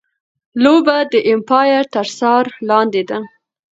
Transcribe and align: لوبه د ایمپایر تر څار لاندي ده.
لوبه 0.63 0.97
د 1.11 1.13
ایمپایر 1.29 1.83
تر 1.95 2.07
څار 2.17 2.45
لاندي 2.69 3.03
ده. 3.09 3.19